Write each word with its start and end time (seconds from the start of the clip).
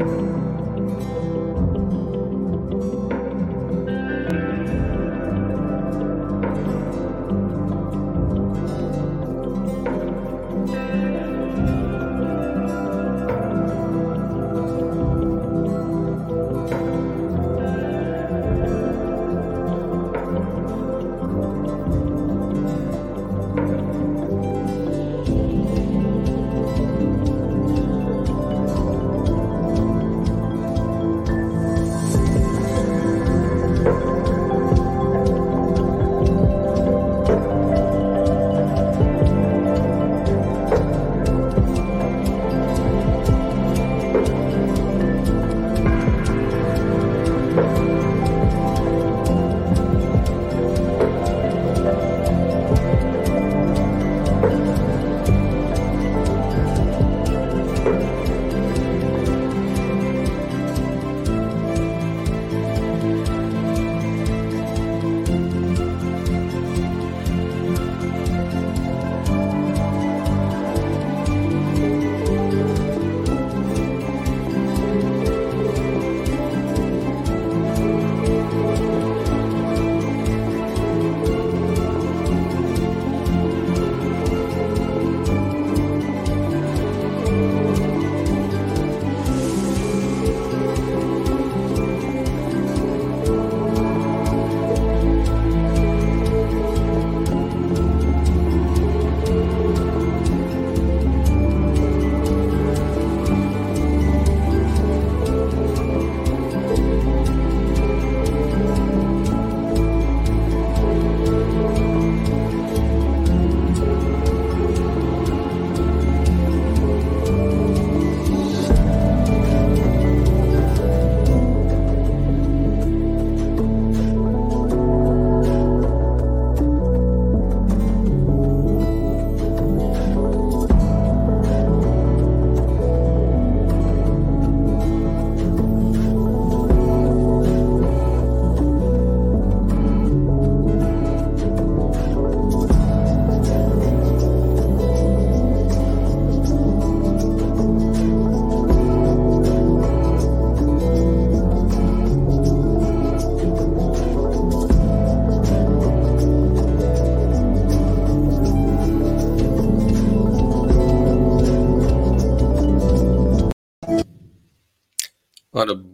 Ora, 0.00 0.49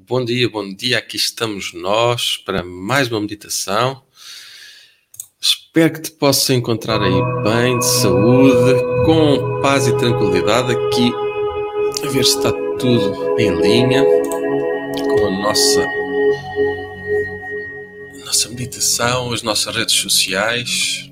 bom 0.06 0.24
dia, 0.24 0.48
bom 0.48 0.72
dia. 0.72 0.98
Aqui 0.98 1.16
estamos 1.16 1.72
nós 1.72 2.36
para 2.36 2.62
mais 2.62 3.10
uma 3.10 3.20
meditação. 3.20 4.00
Espero 5.40 5.94
que 5.94 6.02
te 6.02 6.12
possa 6.12 6.54
encontrar 6.54 7.02
aí 7.02 7.42
bem, 7.42 7.76
de 7.76 7.84
saúde, 7.84 8.80
com 9.04 9.60
paz 9.60 9.88
e 9.88 9.96
tranquilidade. 9.96 10.72
Aqui, 10.72 11.10
a 12.04 12.08
ver 12.08 12.24
se 12.24 12.36
está 12.36 12.52
tudo 12.78 13.36
em 13.36 13.50
linha 13.60 14.04
com 14.04 15.26
a 15.26 15.30
nossa, 15.30 15.82
a 18.14 18.26
nossa 18.26 18.48
meditação, 18.48 19.32
as 19.32 19.42
nossas 19.42 19.74
redes 19.74 19.96
sociais. 19.96 21.05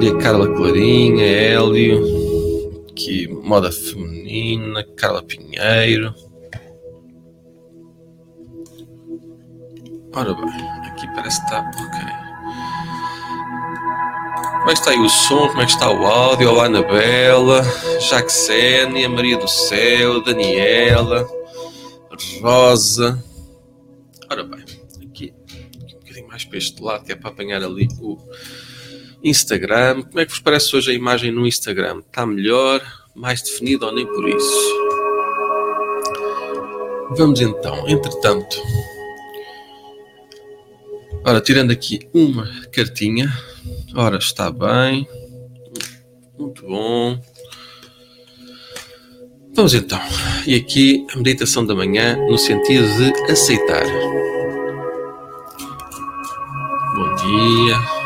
Dia 0.00 0.16
Carla 0.16 0.48
Clarinha, 0.54 1.22
Hélio, 1.22 2.02
que 2.96 3.28
moda 3.28 3.70
feminina, 3.70 4.82
Carla 4.96 5.22
Pinheiro. 5.22 6.14
Ora 10.14 10.32
bem, 10.32 10.68
aqui 10.86 11.06
parece 11.14 11.38
que 11.40 11.44
está 11.44 11.60
ok. 11.60 12.00
Como 14.60 14.70
é 14.70 14.72
que 14.72 14.78
está 14.78 14.90
aí 14.90 14.98
o 14.98 15.08
som? 15.10 15.48
Como 15.48 15.60
é 15.60 15.66
que 15.66 15.72
está 15.72 15.90
o 15.90 16.06
áudio? 16.06 16.48
Olá, 16.48 16.64
Anabela, 16.64 17.62
Jacksenia, 18.00 19.06
Maria 19.06 19.36
do 19.36 19.48
Céu, 19.48 20.22
Daniela, 20.24 21.28
Rosa. 22.40 23.22
Ora 24.30 24.44
bem, 24.44 24.64
aqui 25.06 25.34
um 25.92 25.98
bocadinho 25.98 26.26
mais 26.26 26.46
para 26.46 26.56
este 26.56 26.82
lado, 26.82 27.04
que 27.04 27.12
é 27.12 27.16
para 27.16 27.28
apanhar 27.28 27.62
ali 27.62 27.86
o 28.00 28.16
Instagram. 29.22 30.02
Como 30.02 30.20
é 30.20 30.24
que 30.24 30.32
vos 30.32 30.40
parece 30.40 30.74
hoje 30.74 30.90
a 30.90 30.94
imagem 30.94 31.30
no 31.30 31.46
Instagram? 31.46 32.00
Está 32.00 32.26
melhor, 32.26 32.82
mais 33.14 33.42
definida 33.42 33.86
ou 33.86 33.92
nem 33.92 34.06
por 34.06 34.28
isso? 34.28 34.80
Vamos 37.16 37.40
então, 37.40 37.88
entretanto. 37.88 38.62
Ora, 41.24 41.40
tirando 41.40 41.70
aqui 41.70 42.08
uma 42.14 42.46
cartinha. 42.72 43.30
Ora, 43.94 44.16
está 44.16 44.50
bem. 44.50 45.06
Muito 46.38 46.64
bom. 46.64 47.20
Vamos 49.54 49.74
então. 49.74 50.00
E 50.46 50.54
aqui 50.54 51.06
a 51.12 51.16
meditação 51.16 51.66
da 51.66 51.74
manhã 51.74 52.16
no 52.28 52.38
sentido 52.38 52.86
de 52.96 53.32
aceitar. 53.32 53.84
Bom 56.94 57.14
dia. 57.16 57.99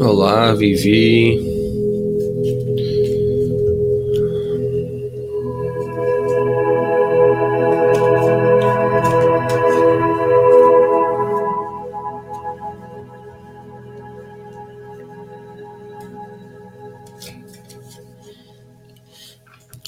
Olá, 0.00 0.52
Vivi. 0.54 1.40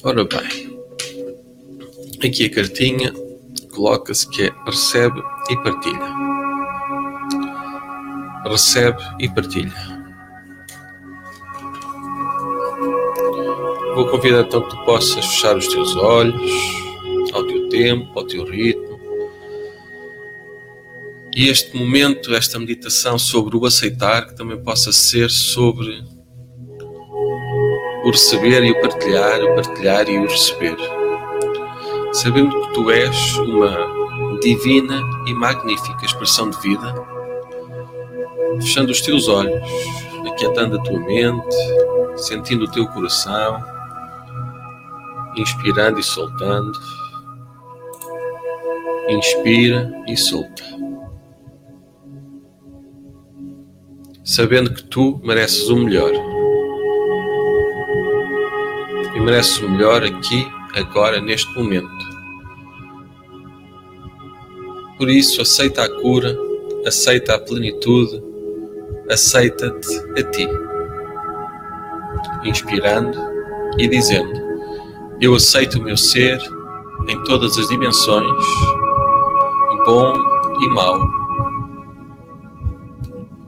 Ora 0.02 0.24
bem, 0.24 0.78
aqui 2.22 2.44
a 2.44 2.50
cartinha 2.50 3.12
coloca-se 3.74 4.28
que 4.30 4.44
é 4.44 4.52
recebe 4.66 5.22
e 5.50 5.56
partilha. 5.56 6.23
Recebe 8.44 9.02
e 9.18 9.28
partilha. 9.28 9.72
Vou 13.94 14.08
convidar 14.08 14.40
então 14.40 14.62
que 14.62 14.70
tu 14.70 14.84
possas 14.84 15.24
fechar 15.24 15.56
os 15.56 15.68
teus 15.68 15.94
olhos 15.96 16.50
ao 17.32 17.46
teu 17.46 17.68
tempo, 17.68 18.18
ao 18.18 18.26
teu 18.26 18.44
ritmo. 18.44 19.00
E 21.34 21.48
este 21.48 21.76
momento, 21.76 22.34
esta 22.34 22.58
meditação 22.58 23.18
sobre 23.18 23.56
o 23.56 23.64
aceitar, 23.64 24.26
que 24.26 24.36
também 24.36 24.60
possa 24.62 24.92
ser 24.92 25.30
sobre 25.30 26.04
o 28.04 28.10
receber 28.10 28.62
e 28.62 28.72
o 28.72 28.80
partilhar, 28.80 29.42
o 29.42 29.54
partilhar 29.54 30.08
e 30.08 30.18
o 30.18 30.26
receber. 30.26 30.76
Sabendo 32.12 32.60
que 32.60 32.74
tu 32.74 32.90
és 32.90 33.36
uma 33.38 34.38
divina 34.40 35.00
e 35.26 35.34
magnífica 35.34 36.04
expressão 36.04 36.50
de 36.50 36.58
vida, 36.60 37.13
fechando 38.60 38.92
os 38.92 39.00
teus 39.00 39.28
olhos, 39.28 39.60
aquietando 40.26 40.78
a 40.78 40.82
tua 40.82 40.98
mente, 41.00 41.56
sentindo 42.16 42.64
o 42.64 42.70
teu 42.70 42.86
coração, 42.88 43.62
inspirando 45.36 45.98
e 45.98 46.02
soltando. 46.02 46.72
Inspira 49.08 49.92
e 50.08 50.16
solta. 50.16 50.64
Sabendo 54.24 54.72
que 54.72 54.82
tu 54.84 55.20
mereces 55.22 55.68
o 55.68 55.76
melhor. 55.76 56.10
E 59.14 59.20
mereces 59.20 59.58
o 59.58 59.68
melhor 59.68 60.02
aqui, 60.02 60.48
agora, 60.74 61.20
neste 61.20 61.54
momento. 61.54 61.86
Por 64.96 65.10
isso, 65.10 65.42
aceita 65.42 65.84
a 65.84 66.00
cura, 66.00 66.34
aceita 66.86 67.34
a 67.34 67.38
plenitude, 67.38 68.22
aceita-te 69.14 70.20
a 70.20 70.22
ti. 70.30 70.48
Inspirando 72.44 73.18
e 73.78 73.88
dizendo: 73.88 74.44
eu 75.20 75.34
aceito 75.34 75.78
o 75.78 75.82
meu 75.82 75.96
ser 75.96 76.38
em 77.08 77.22
todas 77.24 77.56
as 77.56 77.68
dimensões, 77.68 78.44
bom 79.86 80.12
e 80.60 80.68
mau. 80.68 81.00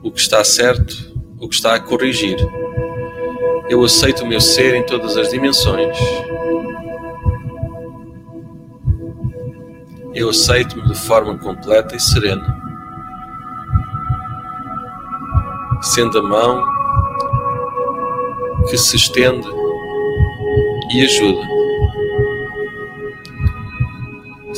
O 0.01 0.09
que 0.09 0.19
está 0.19 0.43
certo, 0.43 0.95
o 1.39 1.47
que 1.47 1.55
está 1.55 1.75
a 1.75 1.79
corrigir. 1.79 2.37
Eu 3.69 3.83
aceito 3.83 4.23
o 4.23 4.27
meu 4.27 4.39
ser 4.39 4.75
em 4.75 4.85
todas 4.85 5.17
as 5.17 5.29
dimensões. 5.29 5.97
Eu 10.15 10.29
aceito-me 10.29 10.87
de 10.87 10.95
forma 10.95 11.37
completa 11.37 11.95
e 11.95 11.99
serena, 11.99 12.66
sendo 15.87 16.19
a 16.19 16.23
mão 16.23 16.63
que 18.69 18.77
se 18.77 18.95
estende 18.95 19.47
e 20.93 21.03
ajuda 21.03 21.57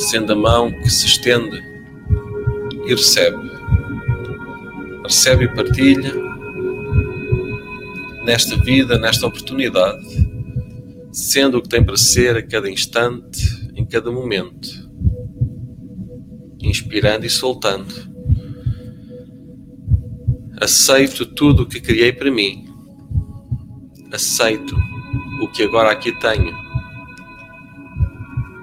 sendo 0.00 0.32
a 0.32 0.36
mão 0.36 0.72
que 0.72 0.88
se 0.88 1.06
estende 1.06 1.62
e 2.86 2.94
recebe. 2.94 3.50
Recebe 5.04 5.44
e 5.44 5.54
partilha 5.54 6.12
nesta 8.24 8.56
vida, 8.56 8.98
nesta 8.98 9.26
oportunidade, 9.26 10.04
sendo 11.12 11.58
o 11.58 11.62
que 11.62 11.68
tem 11.68 11.84
para 11.84 11.96
ser 11.96 12.36
a 12.36 12.42
cada 12.42 12.70
instante, 12.70 13.70
em 13.74 13.84
cada 13.84 14.10
momento, 14.10 14.68
inspirando 16.60 17.26
e 17.26 17.30
soltando. 17.30 18.09
Aceito 20.60 21.24
tudo 21.24 21.62
o 21.62 21.66
que 21.66 21.80
criei 21.80 22.12
para 22.12 22.30
mim. 22.30 22.68
Aceito 24.12 24.76
o 25.40 25.48
que 25.48 25.62
agora 25.62 25.90
aqui 25.90 26.12
tenho. 26.20 26.54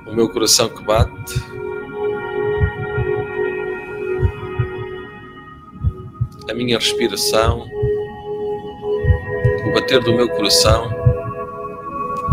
O 0.05 0.15
meu 0.15 0.29
coração 0.29 0.69
que 0.69 0.83
bate. 0.83 1.41
A 6.47 6.53
minha 6.53 6.77
respiração, 6.77 7.65
o 9.65 9.73
bater 9.73 9.99
do 10.03 10.13
meu 10.13 10.29
coração, 10.29 10.89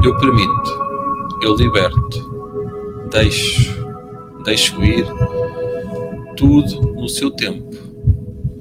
eu 0.04 0.16
permito, 0.18 1.40
eu 1.42 1.56
liberto, 1.56 3.08
deixo, 3.10 3.74
deixo 4.44 4.84
ir 4.84 5.06
tudo 6.36 6.92
no 6.92 7.08
seu 7.08 7.30
tempo, 7.30 7.93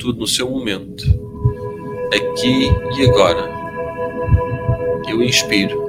tudo 0.03 0.19
no 0.19 0.27
seu 0.27 0.49
momento, 0.49 1.05
aqui 2.13 2.69
e 2.97 3.09
agora. 3.09 3.49
Eu 5.07 5.23
inspiro. 5.23 5.81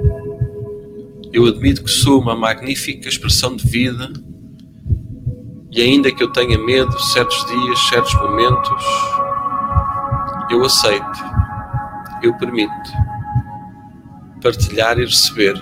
Eu 1.32 1.46
admito 1.46 1.82
que 1.82 1.90
sou 1.90 2.20
uma 2.20 2.37
magnífica 2.37 3.08
expressão 3.08 3.56
de 3.56 3.66
vida. 3.66 4.12
E, 5.72 5.82
ainda 5.82 6.12
que 6.12 6.22
eu 6.22 6.31
tenha 6.31 6.56
medo 6.56 6.96
certos 7.00 7.44
dias, 7.46 7.78
certos 7.88 8.14
momentos, 8.14 8.84
eu 10.49 10.64
aceito, 10.64 11.25
eu 12.22 12.32
permito 12.38 12.70
partilhar 14.40 14.96
e 14.96 15.06
receber. 15.06 15.61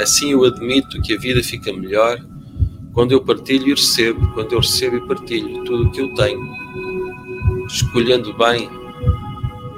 Assim 0.00 0.30
eu 0.30 0.46
admito 0.46 0.98
que 1.02 1.14
a 1.14 1.18
vida 1.18 1.42
fica 1.42 1.70
melhor 1.74 2.18
quando 2.94 3.12
eu 3.12 3.22
partilho 3.22 3.68
e 3.68 3.74
recebo, 3.74 4.32
quando 4.32 4.52
eu 4.52 4.60
recebo 4.60 4.96
e 4.96 5.06
partilho 5.06 5.62
tudo 5.64 5.88
o 5.88 5.90
que 5.90 6.00
eu 6.00 6.14
tenho, 6.14 6.40
escolhendo 7.68 8.36
bem 8.36 8.68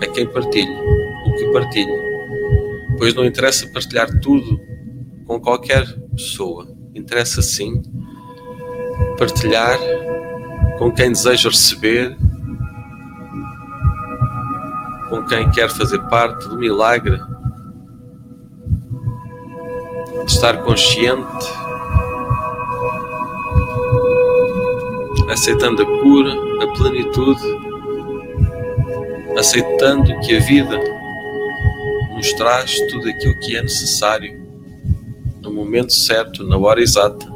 a 0.01 0.07
quem 0.07 0.27
partilho, 0.27 0.79
o 1.27 1.35
que 1.35 1.53
partilho 1.53 2.11
pois 3.01 3.15
não 3.15 3.25
interessa 3.25 3.67
partilhar 3.69 4.21
tudo 4.21 4.61
com 5.27 5.41
qualquer 5.41 5.87
pessoa. 6.11 6.69
Interessa 6.95 7.41
sim 7.41 7.83
partilhar 9.17 9.79
com 10.77 10.93
quem 10.93 11.11
deseja 11.11 11.49
receber, 11.49 12.15
com 15.09 15.25
quem 15.25 15.51
quer 15.51 15.71
fazer 15.71 15.99
parte 16.11 16.47
do 16.47 16.59
milagre 16.59 17.19
de 20.27 20.31
estar 20.31 20.59
consciente, 20.59 21.47
aceitando 25.31 25.83
a 25.83 25.87
cura, 25.87 26.35
a 26.63 26.67
plenitude, 26.77 27.70
aceitando 29.37 30.19
que 30.21 30.37
a 30.37 30.41
vida 30.41 30.79
nos 32.15 32.33
traz 32.35 32.79
tudo 32.91 33.09
aquilo 33.09 33.39
que 33.41 33.57
é 33.57 33.63
necessário 33.63 34.41
no 35.43 35.53
momento 35.53 35.93
certo, 35.93 36.45
na 36.45 36.57
hora 36.59 36.81
exata, 36.81 37.27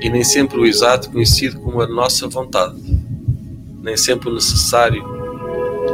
e 0.00 0.08
nem 0.08 0.24
sempre 0.24 0.58
o 0.58 0.66
exato 0.66 1.10
conhecido 1.10 1.60
como 1.60 1.80
a 1.80 1.86
nossa 1.86 2.28
vontade, 2.28 2.80
nem 3.82 3.96
sempre 3.96 4.30
o 4.30 4.34
necessário 4.34 5.04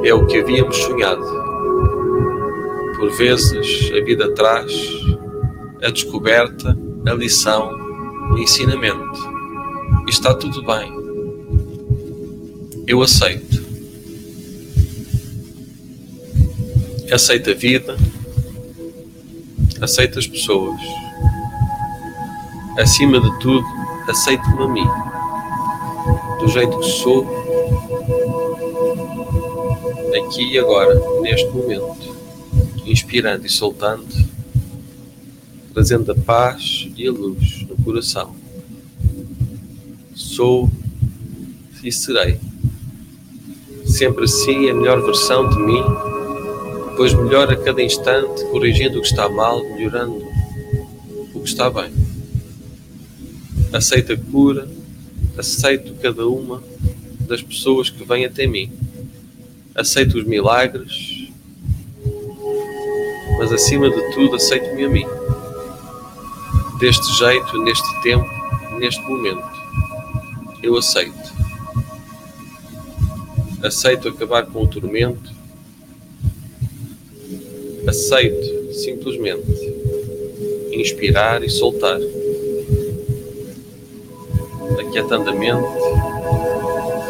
é 0.04 0.12
o 0.12 0.26
que 0.26 0.38
havíamos 0.38 0.76
sonhado. 0.76 1.24
Por 2.96 3.10
vezes 3.16 3.90
a 3.92 4.04
vida 4.04 4.32
traz 4.34 4.72
a 5.82 5.90
descoberta, 5.90 6.76
a 7.06 7.14
lição, 7.14 7.70
o 8.30 8.38
ensinamento. 8.38 9.32
Está 10.08 10.34
tudo 10.34 10.62
bem. 10.62 10.92
Eu 12.86 13.02
aceito. 13.02 13.51
Aceita 17.12 17.50
a 17.50 17.54
vida, 17.54 17.96
aceita 19.80 20.18
as 20.18 20.26
pessoas. 20.26 20.80
Acima 22.78 23.20
de 23.20 23.38
tudo, 23.38 23.66
aceito-me 24.08 24.62
a 24.62 24.68
mim, 24.68 24.88
do 26.40 26.48
jeito 26.48 26.78
que 26.78 26.86
sou, 26.86 27.26
aqui 30.16 30.52
e 30.52 30.58
agora, 30.58 30.94
neste 31.20 31.48
momento, 31.48 32.16
inspirando 32.86 33.44
e 33.46 33.50
soltando, 33.50 34.06
trazendo 35.74 36.12
a 36.12 36.14
paz 36.14 36.88
e 36.96 37.06
a 37.06 37.12
luz 37.12 37.66
no 37.68 37.76
coração. 37.84 38.34
Sou 40.14 40.70
e 41.84 41.92
serei. 41.92 42.38
Sempre 43.84 44.24
assim, 44.24 44.70
a 44.70 44.74
melhor 44.74 45.02
versão 45.02 45.48
de 45.48 45.58
mim 45.58 46.11
pois 46.96 47.12
melhora 47.14 47.54
a 47.54 47.56
cada 47.56 47.82
instante, 47.82 48.44
corrigindo 48.46 48.98
o 48.98 49.02
que 49.02 49.08
está 49.08 49.28
mal, 49.28 49.62
melhorando 49.62 50.26
o 51.34 51.40
que 51.40 51.48
está 51.48 51.70
bem. 51.70 51.92
Aceito 53.72 54.12
a 54.12 54.16
cura, 54.16 54.68
aceito 55.36 55.94
cada 56.02 56.26
uma 56.26 56.62
das 57.20 57.42
pessoas 57.42 57.88
que 57.88 58.04
vêm 58.04 58.24
até 58.24 58.46
mim, 58.46 58.70
aceito 59.74 60.18
os 60.18 60.24
milagres, 60.24 61.28
mas 63.38 63.52
acima 63.52 63.90
de 63.90 64.14
tudo 64.14 64.36
aceito-me 64.36 64.84
a 64.84 64.88
mim. 64.88 65.06
Deste 66.78 67.12
jeito, 67.16 67.62
neste 67.62 68.02
tempo, 68.02 68.28
neste 68.78 69.00
momento. 69.02 69.50
Eu 70.62 70.76
aceito. 70.76 71.32
Aceito 73.62 74.08
acabar 74.08 74.46
com 74.46 74.62
o 74.62 74.66
tormento. 74.66 75.32
Aceito 77.86 78.72
simplesmente 78.72 79.72
inspirar 80.72 81.42
e 81.42 81.50
soltar. 81.50 81.98
Aquietando 84.78 85.30
a 85.30 85.34
mente, 85.34 85.66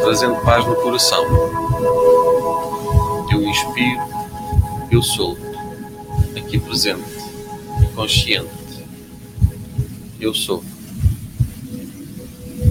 trazendo 0.00 0.36
paz 0.42 0.66
no 0.66 0.74
coração. 0.76 1.24
Eu 3.30 3.42
inspiro, 3.42 4.00
eu 4.90 5.02
solto, 5.02 5.40
aqui 6.36 6.58
presente, 6.58 7.02
consciente. 7.94 8.50
Eu 10.20 10.34
sou. 10.34 10.62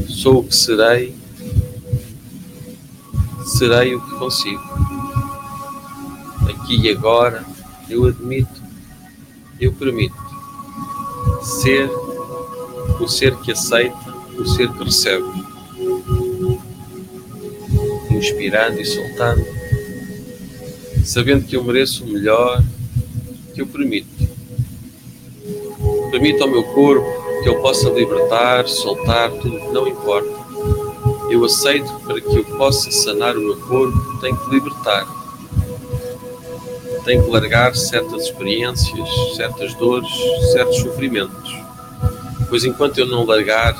Sou 0.07 0.39
o 0.39 0.43
que 0.43 0.55
serei, 0.55 1.15
serei 3.45 3.95
o 3.95 4.01
que 4.01 4.15
consigo. 4.17 4.61
Aqui 6.47 6.79
e 6.79 6.89
agora, 6.89 7.43
eu 7.91 8.05
admito, 8.05 8.61
eu 9.59 9.73
permito 9.73 10.15
ser 11.43 11.89
o 12.99 13.07
ser 13.07 13.35
que 13.37 13.51
aceita, 13.51 14.15
o 14.37 14.45
ser 14.45 14.71
que 14.71 14.83
recebe. 14.83 15.51
Inspirando 18.09 18.79
e 18.79 18.85
soltando, 18.85 19.45
sabendo 21.03 21.45
que 21.45 21.55
eu 21.55 21.63
mereço 21.63 22.03
o 22.05 22.07
melhor, 22.07 22.63
que 23.53 23.61
eu 23.61 23.67
permito. 23.67 24.09
Permito 26.11 26.43
ao 26.43 26.49
meu 26.49 26.63
corpo 26.63 27.21
que 27.43 27.49
eu 27.49 27.61
possa 27.61 27.89
libertar, 27.89 28.67
soltar 28.67 29.31
tudo 29.31 29.59
que 29.59 29.71
não 29.71 29.87
importa. 29.87 30.29
Eu 31.29 31.43
aceito 31.43 31.91
para 32.05 32.21
que 32.21 32.37
eu 32.37 32.43
possa 32.57 32.91
sanar 32.91 33.35
o 33.35 33.41
meu 33.41 33.57
corpo, 33.61 34.19
tenho 34.19 34.37
que 34.37 34.49
libertar. 34.51 35.20
Tenho 37.03 37.23
que 37.23 37.29
largar 37.29 37.75
certas 37.75 38.23
experiências, 38.25 39.09
certas 39.35 39.73
dores, 39.73 40.11
certos 40.51 40.77
sofrimentos. 40.77 41.55
Pois 42.49 42.63
enquanto 42.63 42.99
eu 42.99 43.07
não 43.07 43.25
largar 43.25 43.75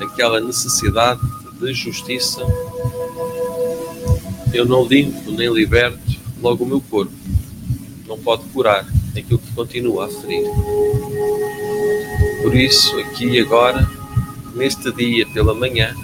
aquela 0.00 0.40
necessidade 0.40 1.20
de 1.60 1.72
justiça, 1.72 2.42
eu 4.52 4.64
não 4.64 4.84
limpo 4.84 5.30
nem 5.30 5.52
liberto 5.52 5.98
logo 6.42 6.64
o 6.64 6.66
meu 6.66 6.80
corpo. 6.80 7.12
Não 8.06 8.18
pode 8.18 8.44
curar 8.52 8.86
aquilo 9.16 9.38
que 9.38 9.52
continua 9.54 10.06
a 10.06 10.08
ferir. 10.08 10.44
Por 12.42 12.54
isso, 12.54 12.98
aqui 12.98 13.26
e 13.26 13.40
agora, 13.40 13.88
neste 14.54 14.90
dia 14.92 15.26
pela 15.32 15.54
manhã, 15.54 15.94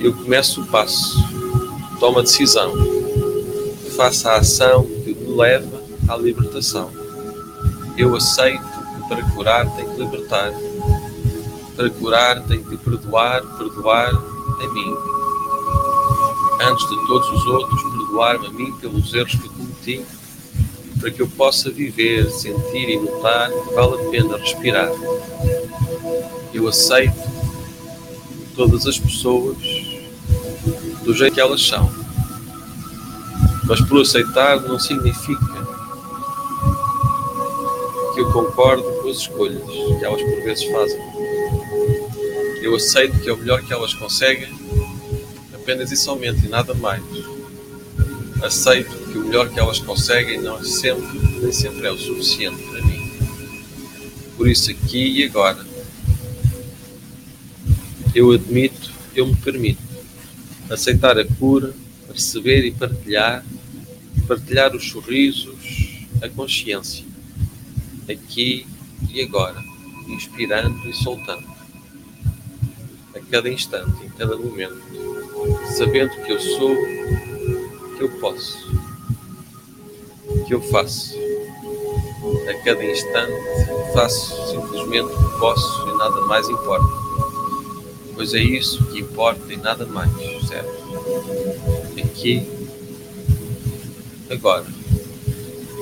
eu 0.00 0.12
começo 0.12 0.62
o 0.62 0.66
passo, 0.66 1.16
tomo 1.98 2.18
a 2.18 2.22
decisão, 2.22 2.72
faço 3.96 4.28
a 4.28 4.36
ação 4.36 4.86
leva 5.32 5.82
à 6.08 6.16
libertação. 6.16 6.90
Eu 7.96 8.14
aceito 8.14 8.62
que 8.62 9.08
para 9.08 9.22
curar 9.30 9.70
tem 9.76 9.88
que 9.88 10.00
libertar. 10.00 10.52
Para 11.76 11.90
curar 11.90 12.42
tem 12.42 12.62
que 12.62 12.76
perdoar, 12.76 13.42
perdoar 13.58 14.10
a 14.14 14.68
mim. 14.68 14.94
Antes 16.60 16.88
de 16.88 17.06
todos 17.06 17.28
os 17.30 17.46
outros, 17.46 17.82
perdoar-me 17.82 18.46
a 18.46 18.50
mim 18.50 18.72
pelos 18.80 19.12
erros 19.12 19.34
que 19.34 19.48
cometi 19.48 20.04
para 21.02 21.10
que 21.10 21.20
eu 21.20 21.26
possa 21.26 21.68
viver, 21.68 22.30
sentir 22.30 22.88
e 22.88 22.96
notar 22.96 23.50
que 23.50 23.74
vale 23.74 24.00
a 24.00 24.10
pena 24.10 24.36
respirar. 24.36 24.88
Eu 26.54 26.68
aceito 26.68 27.18
todas 28.54 28.86
as 28.86 29.00
pessoas 29.00 29.56
do 31.02 31.12
jeito 31.12 31.34
que 31.34 31.40
elas 31.40 31.60
são. 31.66 32.01
Mas 33.64 33.80
por 33.80 34.00
aceitar 34.00 34.60
não 34.60 34.78
significa 34.78 35.66
que 38.14 38.20
eu 38.20 38.32
concordo 38.32 38.82
com 38.82 39.08
as 39.08 39.18
escolhas 39.18 39.62
que 39.62 40.04
elas 40.04 40.22
por 40.22 40.42
vezes 40.42 40.64
fazem. 40.64 41.00
Eu 42.60 42.76
aceito 42.76 43.18
que 43.20 43.28
é 43.28 43.32
o 43.32 43.36
melhor 43.36 43.62
que 43.62 43.72
elas 43.72 43.94
conseguem, 43.94 44.52
apenas 45.54 45.90
e 45.90 45.96
somente 45.96 46.46
e 46.46 46.48
nada 46.48 46.74
mais 46.74 47.02
aceito 48.42 48.90
que 49.10 49.18
o 49.18 49.24
melhor 49.24 49.48
que 49.48 49.58
elas 49.58 49.78
conseguem 49.78 50.40
não 50.40 50.58
é 50.58 50.64
sempre, 50.64 51.18
nem 51.40 51.52
sempre 51.52 51.86
é 51.86 51.90
o 51.90 51.98
suficiente 51.98 52.62
para 52.64 52.82
mim. 52.82 53.12
Por 54.36 54.48
isso, 54.48 54.70
aqui 54.70 55.20
e 55.20 55.24
agora, 55.24 55.64
eu 58.14 58.32
admito, 58.32 58.90
eu 59.14 59.26
me 59.26 59.36
permito 59.36 59.82
aceitar 60.68 61.18
a 61.18 61.24
cura, 61.24 61.72
receber 62.12 62.64
e 62.64 62.72
partilhar, 62.72 63.44
partilhar 64.26 64.74
os 64.74 64.88
sorrisos, 64.90 66.06
a 66.22 66.28
consciência, 66.28 67.04
aqui 68.08 68.66
e 69.10 69.22
agora, 69.22 69.62
inspirando 70.08 70.88
e 70.88 70.92
soltando, 70.94 71.46
a 73.14 73.20
cada 73.30 73.48
instante, 73.48 74.04
em 74.04 74.10
cada 74.10 74.36
momento, 74.36 74.80
sabendo 75.76 76.10
que 76.22 76.32
eu 76.32 76.40
sou 76.40 76.74
que 77.96 78.02
eu 78.02 78.10
posso, 78.20 78.58
que 80.46 80.54
eu 80.54 80.62
faço. 80.62 81.20
A 82.48 82.54
cada 82.64 82.84
instante 82.84 83.32
faço 83.92 84.50
simplesmente 84.50 85.12
o 85.12 85.30
que 85.30 85.38
posso 85.38 85.88
e 85.88 85.96
nada 85.96 86.20
mais 86.22 86.48
importa. 86.48 86.86
Pois 88.14 88.34
é 88.34 88.40
isso 88.40 88.84
que 88.86 89.00
importa 89.00 89.52
e 89.52 89.56
nada 89.56 89.86
mais, 89.86 90.10
certo? 90.46 90.70
Aqui, 91.98 92.46
agora, 94.32 94.66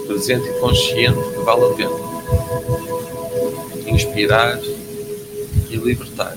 presente 0.06 0.48
e 0.48 0.60
consciente 0.60 1.20
que 1.30 1.38
vale 1.40 1.64
a 1.64 1.74
pena. 1.74 2.10
Inspirar 3.86 4.58
e 5.68 5.76
libertar, 5.76 6.36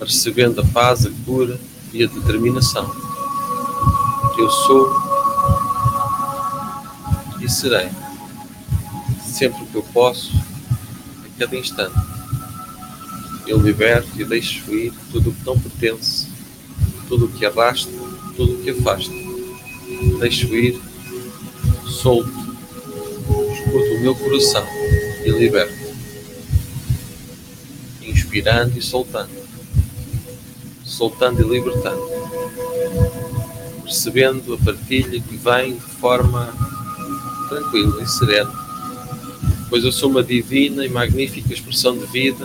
recebendo 0.00 0.60
a 0.60 0.64
paz, 0.64 1.06
a 1.06 1.10
cura 1.24 1.58
e 1.92 2.04
a 2.04 2.06
determinação 2.06 3.04
eu 4.36 4.50
sou 4.50 4.92
e 7.40 7.48
serei, 7.48 7.88
sempre 9.24 9.64
que 9.66 9.74
eu 9.74 9.82
posso, 9.82 10.32
a 11.24 11.38
cada 11.38 11.56
instante. 11.56 11.96
Eu 13.46 13.58
liberto 13.58 14.08
e 14.20 14.24
deixo 14.24 14.72
ir 14.72 14.92
tudo 15.12 15.30
o 15.30 15.34
que 15.34 15.46
não 15.46 15.58
pertence, 15.58 16.26
tudo 17.08 17.26
o 17.26 17.28
que 17.28 17.46
arrasta, 17.46 17.90
tudo 18.36 18.54
o 18.54 18.62
que 18.62 18.70
afasta. 18.70 19.23
Deixo 20.18 20.54
ir, 20.54 20.80
solto, 21.86 22.30
escuto 23.52 23.94
o 23.94 24.00
meu 24.00 24.14
coração 24.14 24.66
e 25.24 25.30
liberto. 25.30 25.84
Inspirando 28.02 28.78
e 28.78 28.82
soltando, 28.82 29.30
soltando 30.84 31.40
e 31.40 31.48
libertando 31.48 32.14
percebendo 33.94 34.54
a 34.54 34.58
partilha 34.58 35.20
que 35.20 35.36
vem 35.36 35.74
de 35.74 35.80
forma 35.80 36.52
tranquila 37.48 38.02
e 38.02 38.08
serena. 38.08 38.50
Pois 39.70 39.84
eu 39.84 39.92
sou 39.92 40.10
uma 40.10 40.22
divina 40.22 40.84
e 40.84 40.88
magnífica 40.88 41.52
expressão 41.52 41.96
de 41.96 42.06
vida, 42.06 42.44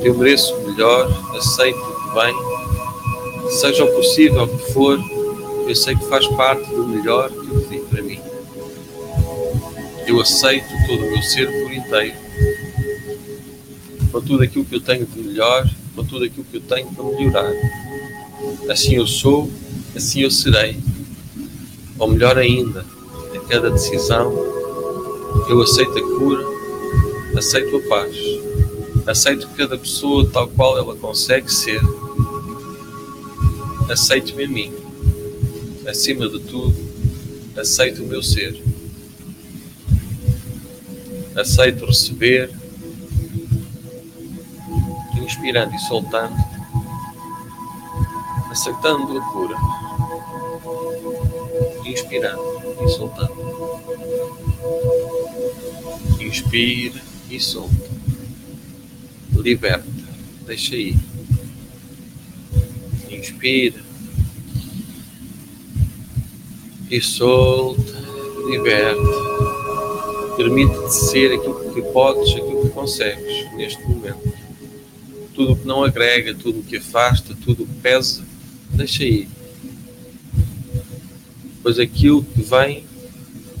eu 0.00 0.16
mereço 0.16 0.54
o 0.54 0.70
melhor, 0.70 1.10
aceito 1.36 1.78
o 1.78 1.94
que 1.94 2.14
vem, 2.14 3.50
seja 3.50 3.84
o 3.84 3.92
possível 3.94 4.46
que 4.46 4.72
for, 4.72 4.98
eu 5.70 5.76
sei 5.76 5.94
que 5.94 6.04
faz 6.06 6.26
parte 6.26 6.68
do 6.74 6.88
melhor 6.88 7.30
que 7.30 7.48
eu 7.48 7.60
pedi 7.60 7.80
para 7.84 8.02
mim. 8.02 8.20
Eu 10.04 10.20
aceito 10.20 10.68
todo 10.88 11.06
o 11.06 11.10
meu 11.12 11.22
ser 11.22 11.46
por 11.46 11.72
inteiro, 11.72 12.16
com 14.10 14.20
tudo 14.20 14.42
aquilo 14.42 14.64
que 14.64 14.74
eu 14.74 14.80
tenho 14.80 15.06
de 15.06 15.20
melhor, 15.20 15.70
com 15.94 16.04
tudo 16.04 16.24
aquilo 16.24 16.44
que 16.44 16.56
eu 16.56 16.60
tenho 16.60 16.88
para 16.92 17.04
melhorar. 17.04 17.52
Assim 18.68 18.96
eu 18.96 19.06
sou 19.06 19.48
assim 19.94 20.22
eu 20.22 20.30
serei. 20.30 20.76
Ou 22.00 22.08
melhor 22.08 22.36
ainda, 22.36 22.84
a 23.34 23.38
cada 23.48 23.70
decisão, 23.70 24.32
eu 25.48 25.62
aceito 25.62 25.98
a 25.98 26.18
cura, 26.18 26.44
aceito 27.36 27.76
a 27.76 27.88
paz, 27.88 28.16
aceito 29.06 29.48
cada 29.56 29.78
pessoa 29.78 30.28
tal 30.28 30.48
qual 30.48 30.76
ela 30.78 30.96
consegue 30.96 31.52
ser, 31.52 31.80
aceito-me 33.88 34.44
a 34.44 34.48
mim, 34.48 34.79
acima 35.90 36.28
de 36.28 36.38
tudo, 36.40 36.74
aceito 37.56 38.02
o 38.02 38.06
meu 38.06 38.22
ser, 38.22 38.62
aceito 41.36 41.84
receber, 41.84 42.50
inspirando 45.20 45.74
e 45.74 45.78
soltando, 45.80 46.36
aceitando 48.50 49.18
a 49.18 49.32
cura 49.32 49.56
inspirando 51.84 52.40
e 52.84 52.88
soltando. 52.88 53.50
Inspira 56.20 57.00
e 57.28 57.40
solta. 57.40 57.90
liberta, 59.34 59.86
deixa 60.46 60.76
ir. 60.76 60.96
Inspira 63.10 63.89
e 66.90 67.00
solta, 67.00 67.96
liberta. 68.46 69.30
Permite-te 70.36 70.94
ser 70.94 71.32
aquilo 71.34 71.72
que 71.72 71.82
podes, 71.82 72.30
aquilo 72.30 72.62
que 72.62 72.70
consegues 72.70 73.52
neste 73.54 73.82
momento. 73.82 74.32
Tudo 75.34 75.52
o 75.52 75.56
que 75.56 75.66
não 75.66 75.84
agrega, 75.84 76.34
tudo 76.34 76.60
o 76.60 76.62
que 76.62 76.78
afasta, 76.78 77.36
tudo 77.44 77.62
o 77.62 77.66
que 77.66 77.74
pesa, 77.74 78.24
deixa 78.70 79.04
ir. 79.04 79.28
Pois 81.62 81.78
aquilo 81.78 82.24
que 82.24 82.42
vem 82.42 82.84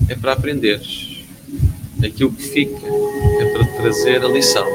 é 0.08 0.14
para 0.14 0.32
aprenderes. 0.32 1.24
Aquilo 2.02 2.32
que 2.32 2.42
fica 2.42 2.86
é 2.86 3.52
para 3.52 3.66
trazer 3.76 4.24
a 4.24 4.28
lição. 4.28 4.66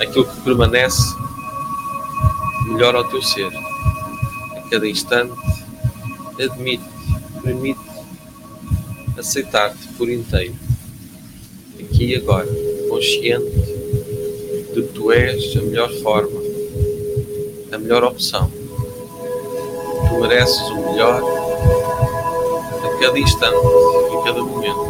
Aquilo 0.00 0.24
que 0.24 0.40
permanece 0.42 1.02
melhor 2.68 2.94
ao 2.94 3.04
teu 3.04 3.20
ser. 3.22 3.50
A 4.56 4.60
cada 4.70 4.88
instante, 4.88 5.34
admite, 6.40 6.93
permite 7.44 7.80
aceitar-te 9.18 9.86
por 9.98 10.08
inteiro. 10.08 10.54
Aqui 11.78 12.06
e 12.06 12.16
agora, 12.16 12.48
consciente 12.88 13.50
de 14.74 14.82
que 14.82 14.92
tu 14.94 15.12
és 15.12 15.54
a 15.56 15.60
melhor 15.60 15.92
forma, 16.02 16.40
a 17.70 17.78
melhor 17.78 18.02
opção. 18.04 18.50
Tu 20.08 20.20
mereces 20.20 20.62
o 20.70 20.90
melhor 20.90 21.22
a 22.82 22.98
cada 22.98 23.18
instante, 23.18 23.56
em 23.56 24.24
cada 24.24 24.42
momento, 24.42 24.86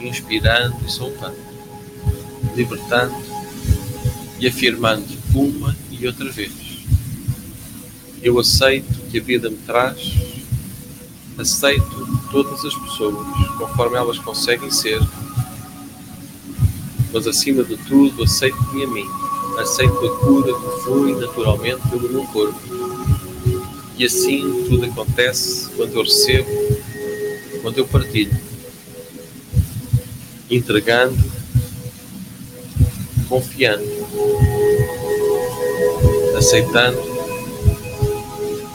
inspirando 0.00 0.76
e 0.84 0.90
soltando, 0.90 1.38
libertando 2.56 3.14
e 4.40 4.48
afirmando 4.48 5.06
uma 5.34 5.76
e 5.90 6.06
outra 6.06 6.30
vez. 6.30 6.52
Eu 8.20 8.38
aceito 8.38 8.92
que 9.10 9.18
a 9.18 9.22
vida 9.22 9.48
me 9.48 9.56
traz, 9.58 10.37
aceito 11.38 12.08
todas 12.30 12.64
as 12.64 12.74
pessoas 12.74 13.14
conforme 13.56 13.96
elas 13.96 14.18
conseguem 14.18 14.70
ser, 14.70 15.00
mas 17.12 17.26
acima 17.26 17.62
de 17.62 17.76
tudo 17.76 18.24
aceito-me 18.24 18.84
a 18.84 18.88
mim, 18.88 19.06
aceito 19.58 20.04
a 20.04 20.16
cura 20.18 20.52
que 20.52 20.82
flui 20.82 21.14
naturalmente 21.14 21.88
pelo 21.88 22.08
meu 22.08 22.24
corpo. 22.24 22.60
E 23.96 24.04
assim 24.04 24.64
tudo 24.68 24.84
acontece 24.84 25.70
quando 25.76 25.94
eu 25.94 26.02
recebo, 26.02 26.48
quando 27.62 27.78
eu 27.78 27.86
partilho, 27.86 28.38
entregando, 30.50 31.18
confiando, 33.28 33.84
aceitando, 36.36 36.98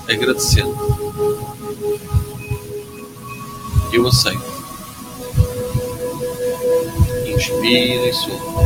agradecendo. 0.10 0.92
Eu 3.93 4.07
aceito. 4.07 4.41
Inspira 7.27 8.09
e 8.09 8.13
solta. 8.13 8.63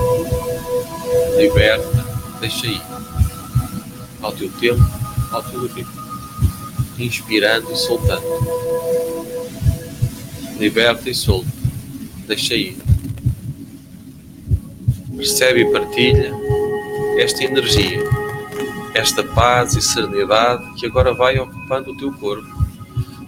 Liberta, 1.35 2.05
deixa 2.39 2.67
ir. 2.67 2.81
Ao 4.21 4.31
teu 4.31 4.49
tempo, 4.53 4.81
ao 5.33 5.43
teu 5.43 5.67
ritmo. 5.67 6.01
Inspirando 6.97 7.69
e 7.73 7.75
soltando. 7.75 8.23
Liberta 10.57 11.09
e 11.09 11.13
solta. 11.13 11.51
Deixa 12.25 12.55
ir. 12.55 12.77
Percebe 15.13 15.63
e 15.63 15.71
partilha 15.73 16.33
esta 17.17 17.43
energia, 17.43 18.01
esta 18.93 19.25
paz 19.25 19.75
e 19.75 19.81
serenidade 19.81 20.73
que 20.75 20.85
agora 20.85 21.13
vai 21.13 21.37
ocupando 21.37 21.91
o 21.91 21.97
teu 21.97 22.13
corpo 22.13 22.66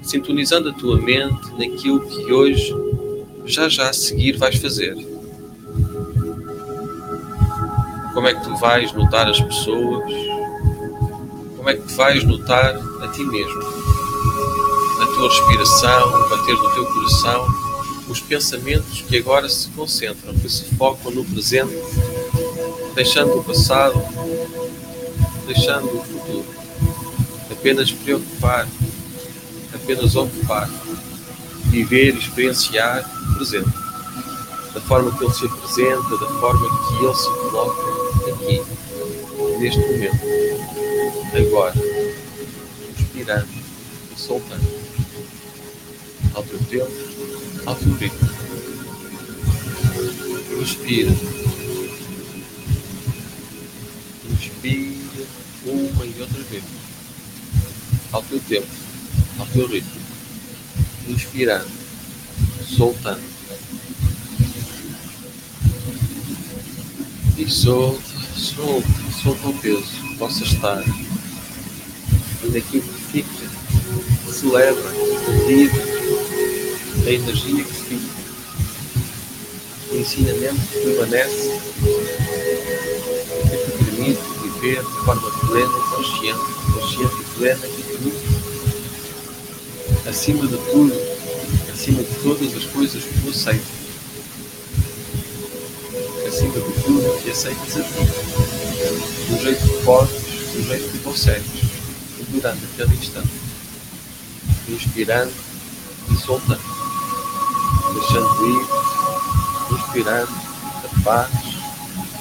sintonizando 0.10 0.69
a 0.69 0.74
tua 0.74 0.98
mente 1.00 1.52
naquilo 1.52 2.00
que 2.00 2.34
hoje, 2.34 2.76
já 3.45 3.69
já 3.69 3.89
a 3.89 3.93
seguir, 3.93 4.38
vais 4.38 4.56
fazer. 4.56 4.95
Como 8.12 8.28
é 8.28 8.34
que 8.34 8.43
tu 8.43 8.56
vais 8.58 8.91
notar 8.93 9.30
as 9.30 9.39
pessoas? 9.39 10.12
Como 11.56 11.69
é 11.69 11.76
que 11.76 11.93
vais 11.93 12.24
notar 12.24 12.76
a 13.04 13.08
ti 13.10 13.24
mesmo? 13.24 13.62
A 15.00 15.06
tua 15.13 15.30
respiração, 15.30 16.26
o 16.26 16.30
bater 16.30 16.56
do 16.56 16.69
teu 16.72 16.86
coração, 16.88 17.48
os 18.10 18.19
pensamentos 18.19 19.02
que 19.02 19.17
agora 19.17 19.48
se 19.48 19.69
concentram, 19.69 20.34
que 20.34 20.50
se 20.50 20.65
focam 20.76 21.12
no 21.12 21.24
presente, 21.24 21.78
deixando 22.95 23.38
o 23.38 23.43
passado, 23.43 24.02
deixando 25.45 25.86
o 25.86 26.04
futuro. 26.04 26.45
Apenas 27.52 27.91
preocupar 27.91 28.67
apenas 29.91 30.15
ocupar, 30.15 30.69
viver, 31.65 32.15
experienciar 32.15 33.04
presente, 33.34 33.69
da 34.71 34.80
forma 34.82 35.12
que 35.17 35.23
ele 35.23 35.34
se 35.34 35.45
apresenta, 35.45 36.17
da 36.17 36.28
forma 36.39 36.88
que 36.88 37.04
ele 37.04 37.15
se 37.15 37.30
coloca 37.39 38.32
aqui, 38.32 38.62
neste 39.58 39.80
momento, 39.80 40.19
agora, 41.36 41.73
inspirando 42.99 43.47
e 44.15 44.19
soltando, 44.19 44.67
ao 46.36 46.43
teu 46.43 46.60
tempo, 46.60 46.91
ao 47.65 47.75
teu 47.75 47.93
ritmo. 47.95 48.30
Inspira. 50.62 51.12
Inspira 54.30 55.25
uma 55.65 56.06
e 56.06 56.21
outra 56.21 56.43
vez, 56.43 56.63
ao 58.12 58.21
teu 58.21 58.39
tempo 58.41 58.88
ritmo, 59.43 60.02
inspirando, 61.08 61.67
soltando. 62.67 63.21
E 67.38 67.49
solta, 67.49 68.02
solta, 68.36 68.88
solta 69.21 69.47
o 69.47 69.54
peso. 69.60 69.84
Que 69.84 70.15
possa 70.17 70.43
estar. 70.43 70.84
E 72.43 72.49
daquilo 72.49 72.84
que 72.84 73.02
fica, 73.12 73.49
se 74.32 74.45
leva, 74.45 74.89
vive, 75.47 75.80
a 77.06 77.12
energia 77.12 77.63
que 77.63 77.73
fica, 77.73 78.10
o 79.91 79.95
ensinamento 79.97 80.62
que 80.71 80.80
permanece, 80.80 81.60
que 83.41 83.58
te 83.58 83.71
permite 83.84 84.21
viver 84.43 84.84
de 84.84 85.06
forma 85.06 85.32
plena, 85.47 85.80
consciente, 85.95 86.47
consciente 86.73 87.15
e 87.21 87.25
plena. 87.38 87.67
e 87.67 87.88
acima 90.08 90.48
de 90.48 90.58
tudo, 90.58 90.94
acima 91.74 92.04
de 92.04 92.16
todas 92.22 92.56
as 92.56 92.64
coisas 92.66 93.04
que 93.04 93.22
tu 93.22 93.30
aceitas, 93.30 93.68
acima 96.28 96.54
de 96.54 96.84
tudo 96.84 97.22
que 97.24 97.32
aceitas 97.32 97.78
a 97.78 97.84
ti, 97.84 98.06
do 99.30 99.42
jeito 99.42 99.62
que 99.62 99.84
podes, 99.84 100.12
do 100.54 100.68
jeito 100.68 100.92
que 100.92 100.98
consegues, 101.00 101.62
durante 102.30 102.66
aquele 102.66 102.96
instante, 102.96 103.30
inspirando 104.68 105.32
e 106.12 106.16
soltando, 106.16 106.62
deixando 107.94 108.46
ir, 108.48 109.76
inspirando 109.78 110.32
a 110.32 111.04
paz, 111.04 111.32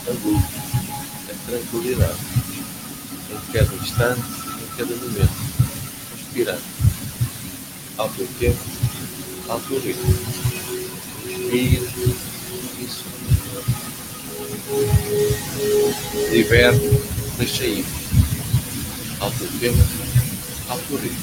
a 0.07 0.27
luz, 0.27 0.45
a 1.29 1.51
tranquilidade, 1.51 2.19
em 3.31 3.53
cada 3.53 3.75
instante, 3.75 4.21
em 4.21 4.77
cada 4.77 4.97
momento, 4.97 5.33
inspirando 6.19 6.88
teu 9.61 9.81
ritmo. 9.81 10.15
Inspira, 11.27 11.87
isso. 12.79 13.05
Liberta, 16.31 16.79
deixa 17.39 17.65
ir. 17.65 17.85
Ao 19.19 19.33
teu 19.33 20.97
ritmo. 20.97 21.19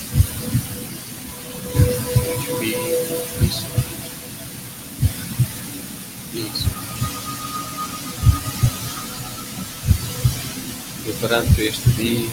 Inspira, 2.40 2.80
isso. 3.42 3.66
Isso. 6.34 6.70
Preparando 11.06 11.60
este 11.60 11.90
dia, 11.92 12.30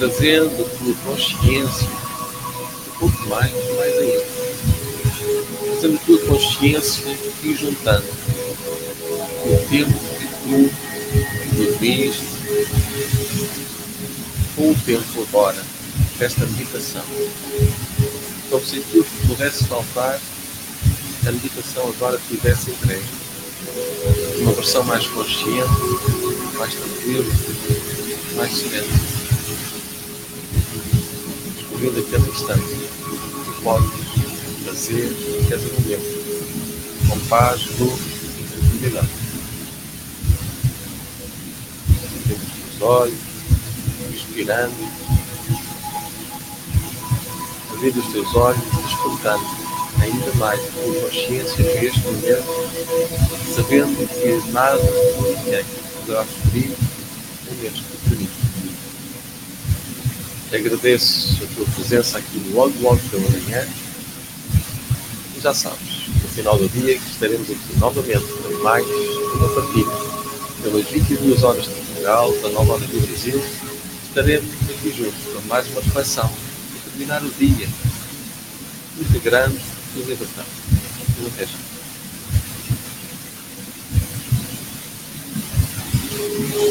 trazendo 0.00 0.64
tua 0.78 0.94
consciência 1.04 2.05
mais, 3.36 3.52
mais 3.76 3.98
ainda. 3.98 4.24
Fazendo 5.74 6.00
tua 6.06 6.18
consciência 6.20 7.18
e 7.42 7.54
juntando 7.54 8.06
o 9.44 9.68
tempo 9.68 9.92
que 10.18 10.26
tu 10.42 10.70
dormiste 11.54 12.24
com 14.54 14.70
o 14.70 14.74
tempo 14.86 15.26
agora 15.28 15.62
desta 16.18 16.46
meditação. 16.46 17.04
Como 18.48 18.64
se 18.64 18.80
tudo 18.80 19.06
pudesse 19.28 19.64
faltar, 19.64 20.18
a 21.26 21.32
meditação 21.32 21.88
agora 21.90 22.18
tivesse 22.28 22.70
entregue. 22.70 23.04
Uma 24.40 24.52
versão 24.52 24.82
mais 24.84 25.06
consciente, 25.08 25.68
mais 26.56 26.74
tranquilo, 26.74 27.30
mais 28.36 28.52
sereno. 28.56 28.88
Descobrindo 31.54 32.00
aquele 32.00 32.30
instante 32.30 32.85
que 33.66 33.72
o 33.72 35.44
que 35.44 35.54
és 35.54 35.62
no 35.64 35.80
momento, 35.80 37.08
com 37.08 37.18
paz, 37.28 37.66
luz 37.80 38.00
e 38.38 38.44
tranquilidade. 38.44 39.08
Temos 42.28 42.74
os 42.74 42.82
olhos, 42.82 43.18
respirando, 44.12 44.74
abrindo 47.72 47.98
os 47.98 48.12
teus 48.12 48.36
olhos, 48.36 48.62
desfrutando 48.84 49.44
ainda 50.00 50.34
mais 50.36 50.60
com 50.70 51.00
consciência 51.00 51.84
este 51.84 52.00
momento, 52.02 52.46
sabendo 53.52 54.08
que 54.08 54.52
nada 54.52 54.78
ninguém 54.78 55.64
poderá 56.00 56.24
sofrer 56.24 56.76
neste 57.60 57.82
pequenino. 57.82 58.45
Te 60.56 60.60
agradeço 60.60 61.44
a 61.44 61.54
tua 61.54 61.66
presença 61.66 62.16
aqui 62.16 62.38
Logo 62.54 62.72
Logo 62.80 62.98
pela 63.10 63.28
manhã 63.28 63.68
e 65.36 65.40
já 65.40 65.52
sabes, 65.52 66.08
no 66.22 66.28
final 66.30 66.56
do 66.56 66.66
dia 66.70 66.98
que 66.98 67.10
estaremos 67.10 67.50
aqui 67.50 67.78
novamente 67.78 68.24
para 68.24 68.58
mais 68.60 68.86
uma 68.86 69.48
partida. 69.50 69.90
Pelas 70.62 70.86
22 70.86 71.42
horas 71.42 71.64
de 71.64 71.68
Portugal, 71.68 72.32
da 72.40 72.48
nova 72.48 72.72
hora 72.72 72.86
do 72.86 73.06
Brasil, 73.06 73.44
estaremos 74.08 74.50
aqui 74.70 74.94
juntos 74.96 75.20
para 75.30 75.42
mais 75.42 75.68
uma 75.68 75.82
reflexão 75.82 76.32
e 76.74 76.88
terminar 76.88 77.22
o 77.22 77.30
dia 77.38 77.68
muito 78.96 79.22
grande 79.22 79.60
e 79.94 79.98
libertado. 79.98 80.48
No 81.20 81.28
resto. 81.36 81.58